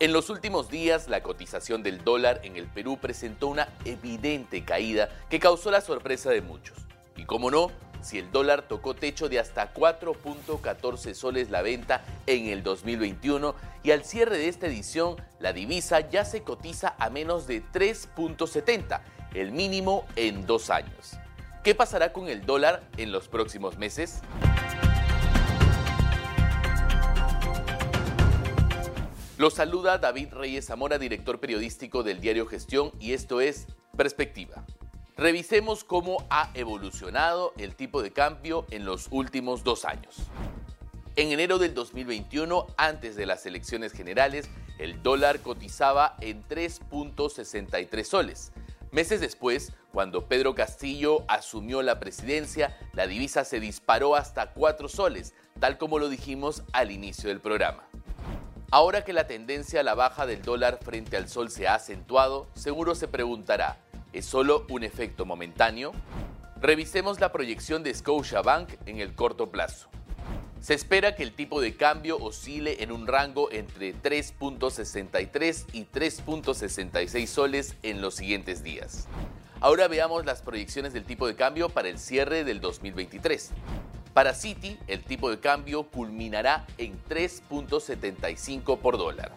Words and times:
En 0.00 0.12
los 0.12 0.30
últimos 0.30 0.70
días, 0.70 1.08
la 1.08 1.24
cotización 1.24 1.82
del 1.82 2.04
dólar 2.04 2.40
en 2.44 2.54
el 2.54 2.66
Perú 2.68 2.98
presentó 3.00 3.48
una 3.48 3.68
evidente 3.84 4.64
caída 4.64 5.08
que 5.28 5.40
causó 5.40 5.72
la 5.72 5.80
sorpresa 5.80 6.30
de 6.30 6.40
muchos. 6.40 6.78
Y 7.16 7.24
como 7.24 7.50
no, 7.50 7.72
si 8.00 8.20
el 8.20 8.30
dólar 8.30 8.68
tocó 8.68 8.94
techo 8.94 9.28
de 9.28 9.40
hasta 9.40 9.74
4.14 9.74 11.14
soles 11.14 11.50
la 11.50 11.62
venta 11.62 12.04
en 12.28 12.46
el 12.46 12.62
2021 12.62 13.56
y 13.82 13.90
al 13.90 14.04
cierre 14.04 14.38
de 14.38 14.46
esta 14.46 14.68
edición 14.68 15.16
la 15.40 15.52
divisa 15.52 16.08
ya 16.08 16.24
se 16.24 16.44
cotiza 16.44 16.94
a 17.00 17.10
menos 17.10 17.48
de 17.48 17.64
3.70, 17.64 19.00
el 19.34 19.50
mínimo 19.50 20.06
en 20.14 20.46
dos 20.46 20.70
años. 20.70 21.18
¿Qué 21.64 21.74
pasará 21.74 22.12
con 22.12 22.28
el 22.28 22.46
dólar 22.46 22.84
en 22.98 23.10
los 23.10 23.26
próximos 23.26 23.78
meses? 23.78 24.22
Los 29.38 29.54
saluda 29.54 29.98
David 29.98 30.32
Reyes 30.32 30.66
Zamora, 30.66 30.98
director 30.98 31.38
periodístico 31.38 32.02
del 32.02 32.20
diario 32.20 32.44
Gestión, 32.44 32.90
y 32.98 33.12
esto 33.12 33.40
es 33.40 33.68
Perspectiva. 33.96 34.66
Revisemos 35.16 35.84
cómo 35.84 36.26
ha 36.28 36.50
evolucionado 36.54 37.52
el 37.56 37.76
tipo 37.76 38.02
de 38.02 38.12
cambio 38.12 38.66
en 38.72 38.84
los 38.84 39.06
últimos 39.12 39.62
dos 39.62 39.84
años. 39.84 40.16
En 41.14 41.30
enero 41.30 41.58
del 41.58 41.72
2021, 41.72 42.66
antes 42.76 43.14
de 43.14 43.26
las 43.26 43.46
elecciones 43.46 43.92
generales, 43.92 44.50
el 44.80 45.04
dólar 45.04 45.38
cotizaba 45.38 46.16
en 46.20 46.42
3.63 46.48 48.02
soles. 48.02 48.50
Meses 48.90 49.20
después, 49.20 49.72
cuando 49.92 50.26
Pedro 50.26 50.56
Castillo 50.56 51.24
asumió 51.28 51.82
la 51.82 52.00
presidencia, 52.00 52.76
la 52.92 53.06
divisa 53.06 53.44
se 53.44 53.60
disparó 53.60 54.16
hasta 54.16 54.52
4 54.52 54.88
soles, 54.88 55.32
tal 55.60 55.78
como 55.78 56.00
lo 56.00 56.08
dijimos 56.08 56.64
al 56.72 56.90
inicio 56.90 57.28
del 57.28 57.40
programa. 57.40 57.84
Ahora 58.70 59.02
que 59.02 59.14
la 59.14 59.26
tendencia 59.26 59.80
a 59.80 59.82
la 59.82 59.94
baja 59.94 60.26
del 60.26 60.42
dólar 60.42 60.78
frente 60.82 61.16
al 61.16 61.26
sol 61.26 61.50
se 61.50 61.66
ha 61.66 61.74
acentuado, 61.74 62.48
seguro 62.52 62.94
se 62.94 63.08
preguntará, 63.08 63.78
¿es 64.12 64.26
solo 64.26 64.66
un 64.68 64.84
efecto 64.84 65.24
momentáneo? 65.24 65.92
Revisemos 66.60 67.18
la 67.18 67.32
proyección 67.32 67.82
de 67.82 67.94
Scotiabank 67.94 68.68
en 68.84 69.00
el 69.00 69.14
corto 69.14 69.50
plazo. 69.50 69.88
Se 70.60 70.74
espera 70.74 71.14
que 71.14 71.22
el 71.22 71.32
tipo 71.32 71.62
de 71.62 71.76
cambio 71.76 72.18
oscile 72.18 72.82
en 72.82 72.92
un 72.92 73.06
rango 73.06 73.50
entre 73.50 73.94
3.63 73.94 75.64
y 75.72 75.86
3.66 75.86 77.26
soles 77.26 77.74
en 77.82 78.02
los 78.02 78.16
siguientes 78.16 78.62
días. 78.62 79.08
Ahora 79.60 79.88
veamos 79.88 80.26
las 80.26 80.42
proyecciones 80.42 80.92
del 80.92 81.04
tipo 81.04 81.26
de 81.26 81.36
cambio 81.36 81.70
para 81.70 81.88
el 81.88 81.98
cierre 81.98 82.44
del 82.44 82.60
2023. 82.60 83.50
Para 84.18 84.34
Citi, 84.34 84.76
el 84.88 85.04
tipo 85.04 85.30
de 85.30 85.38
cambio 85.38 85.84
culminará 85.84 86.66
en 86.76 87.00
3.75 87.08 88.76
por 88.80 88.98
dólar. 88.98 89.30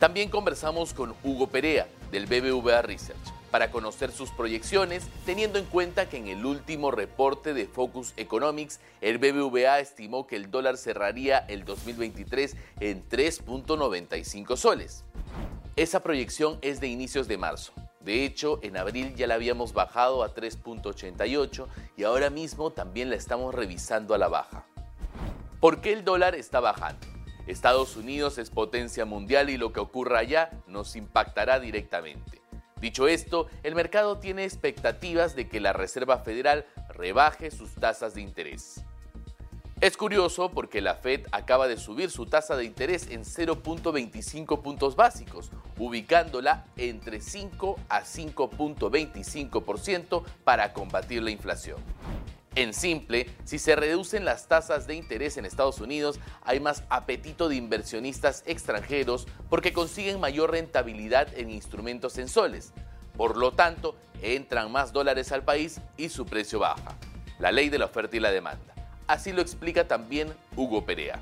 También 0.00 0.30
conversamos 0.30 0.92
con 0.94 1.14
Hugo 1.22 1.46
Perea, 1.46 1.86
del 2.10 2.26
BBVA 2.26 2.82
Research, 2.82 3.20
para 3.52 3.70
conocer 3.70 4.10
sus 4.10 4.32
proyecciones, 4.32 5.06
teniendo 5.24 5.60
en 5.60 5.64
cuenta 5.66 6.08
que 6.08 6.16
en 6.16 6.26
el 6.26 6.44
último 6.44 6.90
reporte 6.90 7.54
de 7.54 7.66
Focus 7.66 8.14
Economics, 8.16 8.80
el 9.00 9.18
BBVA 9.18 9.78
estimó 9.78 10.26
que 10.26 10.34
el 10.34 10.50
dólar 10.50 10.76
cerraría 10.76 11.38
el 11.46 11.64
2023 11.64 12.56
en 12.80 13.08
3.95 13.08 14.56
soles. 14.56 15.04
Esa 15.76 16.00
proyección 16.00 16.58
es 16.62 16.80
de 16.80 16.88
inicios 16.88 17.28
de 17.28 17.38
marzo. 17.38 17.72
De 18.06 18.24
hecho, 18.24 18.60
en 18.62 18.76
abril 18.76 19.16
ya 19.16 19.26
la 19.26 19.34
habíamos 19.34 19.72
bajado 19.72 20.22
a 20.22 20.32
3.88 20.32 21.66
y 21.96 22.04
ahora 22.04 22.30
mismo 22.30 22.70
también 22.70 23.10
la 23.10 23.16
estamos 23.16 23.52
revisando 23.52 24.14
a 24.14 24.18
la 24.18 24.28
baja. 24.28 24.64
¿Por 25.58 25.80
qué 25.80 25.92
el 25.92 26.04
dólar 26.04 26.36
está 26.36 26.60
bajando? 26.60 27.04
Estados 27.48 27.96
Unidos 27.96 28.38
es 28.38 28.50
potencia 28.50 29.04
mundial 29.06 29.50
y 29.50 29.56
lo 29.56 29.72
que 29.72 29.80
ocurra 29.80 30.20
allá 30.20 30.50
nos 30.68 30.94
impactará 30.94 31.58
directamente. 31.58 32.40
Dicho 32.80 33.08
esto, 33.08 33.48
el 33.64 33.74
mercado 33.74 34.18
tiene 34.18 34.44
expectativas 34.44 35.34
de 35.34 35.48
que 35.48 35.58
la 35.58 35.72
Reserva 35.72 36.18
Federal 36.18 36.64
rebaje 36.90 37.50
sus 37.50 37.74
tasas 37.74 38.14
de 38.14 38.20
interés. 38.20 38.85
Es 39.82 39.98
curioso 39.98 40.50
porque 40.52 40.80
la 40.80 40.94
Fed 40.94 41.26
acaba 41.32 41.68
de 41.68 41.76
subir 41.76 42.10
su 42.10 42.24
tasa 42.24 42.56
de 42.56 42.64
interés 42.64 43.10
en 43.10 43.24
0.25 43.24 44.62
puntos 44.62 44.96
básicos, 44.96 45.50
ubicándola 45.78 46.64
entre 46.78 47.20
5 47.20 47.78
a 47.90 48.00
5.25% 48.00 50.24
para 50.44 50.72
combatir 50.72 51.22
la 51.22 51.30
inflación. 51.30 51.76
En 52.54 52.72
simple, 52.72 53.28
si 53.44 53.58
se 53.58 53.76
reducen 53.76 54.24
las 54.24 54.48
tasas 54.48 54.86
de 54.86 54.94
interés 54.94 55.36
en 55.36 55.44
Estados 55.44 55.82
Unidos, 55.82 56.20
hay 56.42 56.58
más 56.58 56.82
apetito 56.88 57.50
de 57.50 57.56
inversionistas 57.56 58.44
extranjeros 58.46 59.28
porque 59.50 59.74
consiguen 59.74 60.20
mayor 60.20 60.52
rentabilidad 60.52 61.28
en 61.36 61.50
instrumentos 61.50 62.16
en 62.16 62.28
soles. 62.28 62.72
Por 63.14 63.36
lo 63.36 63.52
tanto, 63.52 63.94
entran 64.22 64.72
más 64.72 64.94
dólares 64.94 65.32
al 65.32 65.44
país 65.44 65.82
y 65.98 66.08
su 66.08 66.24
precio 66.24 66.60
baja. 66.60 66.96
La 67.38 67.52
ley 67.52 67.68
de 67.68 67.78
la 67.78 67.84
oferta 67.84 68.16
y 68.16 68.20
la 68.20 68.30
demanda. 68.30 68.75
Así 69.06 69.32
lo 69.32 69.40
explica 69.40 69.86
también 69.86 70.34
Hugo 70.56 70.84
Perea. 70.84 71.20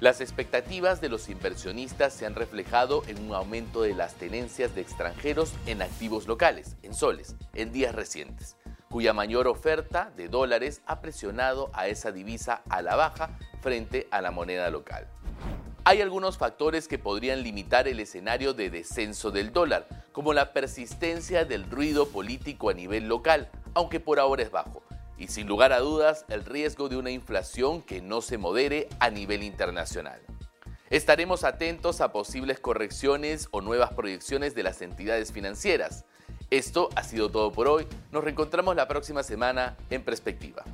Las 0.00 0.22
expectativas 0.22 1.02
de 1.02 1.10
los 1.10 1.28
inversionistas 1.28 2.14
se 2.14 2.24
han 2.24 2.34
reflejado 2.34 3.02
en 3.06 3.22
un 3.22 3.34
aumento 3.34 3.82
de 3.82 3.94
las 3.94 4.14
tenencias 4.14 4.74
de 4.74 4.80
extranjeros 4.80 5.52
en 5.66 5.82
activos 5.82 6.26
locales, 6.26 6.76
en 6.82 6.94
soles, 6.94 7.36
en 7.52 7.72
días 7.72 7.94
recientes, 7.94 8.56
cuya 8.88 9.12
mayor 9.12 9.46
oferta 9.46 10.10
de 10.16 10.28
dólares 10.28 10.80
ha 10.86 11.02
presionado 11.02 11.70
a 11.74 11.88
esa 11.88 12.10
divisa 12.12 12.62
a 12.70 12.80
la 12.80 12.96
baja 12.96 13.38
frente 13.60 14.08
a 14.10 14.22
la 14.22 14.30
moneda 14.30 14.70
local. 14.70 15.06
Hay 15.84 16.00
algunos 16.00 16.38
factores 16.38 16.88
que 16.88 16.98
podrían 16.98 17.42
limitar 17.42 17.86
el 17.86 18.00
escenario 18.00 18.54
de 18.54 18.70
descenso 18.70 19.30
del 19.30 19.52
dólar, 19.52 19.86
como 20.12 20.32
la 20.32 20.54
persistencia 20.54 21.44
del 21.44 21.70
ruido 21.70 22.08
político 22.08 22.70
a 22.70 22.74
nivel 22.74 23.08
local, 23.08 23.50
aunque 23.74 24.00
por 24.00 24.18
ahora 24.18 24.42
es 24.42 24.50
bajo, 24.50 24.82
y 25.20 25.28
sin 25.28 25.46
lugar 25.46 25.72
a 25.72 25.78
dudas 25.78 26.24
el 26.28 26.44
riesgo 26.44 26.88
de 26.88 26.96
una 26.96 27.10
inflación 27.10 27.82
que 27.82 28.00
no 28.00 28.22
se 28.22 28.38
modere 28.38 28.88
a 28.98 29.10
nivel 29.10 29.42
internacional. 29.42 30.20
Estaremos 30.88 31.44
atentos 31.44 32.00
a 32.00 32.10
posibles 32.10 32.58
correcciones 32.58 33.46
o 33.52 33.60
nuevas 33.60 33.92
proyecciones 33.92 34.54
de 34.54 34.64
las 34.64 34.82
entidades 34.82 35.30
financieras. 35.30 36.04
Esto 36.50 36.88
ha 36.96 37.04
sido 37.04 37.30
todo 37.30 37.52
por 37.52 37.68
hoy. 37.68 37.86
Nos 38.10 38.24
reencontramos 38.24 38.74
la 38.74 38.88
próxima 38.88 39.22
semana 39.22 39.76
en 39.90 40.02
perspectiva. 40.02 40.64